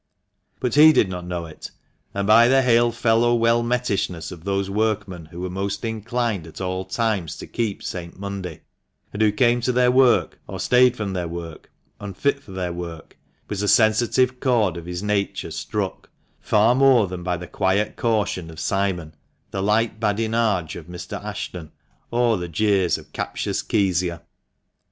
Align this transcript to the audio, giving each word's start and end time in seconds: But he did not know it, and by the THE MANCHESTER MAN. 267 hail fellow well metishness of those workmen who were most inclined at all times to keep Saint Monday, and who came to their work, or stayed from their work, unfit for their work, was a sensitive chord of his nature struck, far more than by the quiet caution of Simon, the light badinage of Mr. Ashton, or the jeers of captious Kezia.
But 0.59 0.73
he 0.73 0.91
did 0.93 1.09
not 1.09 1.27
know 1.27 1.45
it, 1.45 1.69
and 2.11 2.25
by 2.25 2.47
the 2.47 2.55
THE 2.55 2.61
MANCHESTER 2.61 2.73
MAN. 2.75 2.91
267 3.21 3.21
hail 3.21 3.21
fellow 3.21 3.35
well 3.35 3.63
metishness 3.63 4.31
of 4.31 4.43
those 4.43 4.67
workmen 4.67 5.25
who 5.25 5.41
were 5.41 5.49
most 5.51 5.85
inclined 5.85 6.47
at 6.47 6.59
all 6.59 6.85
times 6.85 7.37
to 7.37 7.45
keep 7.45 7.83
Saint 7.83 8.17
Monday, 8.17 8.63
and 9.13 9.21
who 9.21 9.31
came 9.31 9.61
to 9.61 9.71
their 9.71 9.91
work, 9.91 10.39
or 10.47 10.59
stayed 10.59 10.97
from 10.97 11.13
their 11.13 11.27
work, 11.27 11.69
unfit 11.99 12.41
for 12.41 12.51
their 12.51 12.73
work, 12.73 13.15
was 13.47 13.61
a 13.61 13.67
sensitive 13.67 14.39
chord 14.39 14.75
of 14.75 14.87
his 14.87 15.03
nature 15.03 15.51
struck, 15.51 16.09
far 16.39 16.73
more 16.73 17.05
than 17.07 17.21
by 17.21 17.37
the 17.37 17.45
quiet 17.45 17.95
caution 17.95 18.49
of 18.49 18.59
Simon, 18.59 19.13
the 19.51 19.61
light 19.61 19.99
badinage 19.99 20.75
of 20.75 20.87
Mr. 20.87 21.23
Ashton, 21.23 21.71
or 22.09 22.37
the 22.39 22.49
jeers 22.49 22.97
of 22.97 23.13
captious 23.13 23.61
Kezia. 23.61 24.23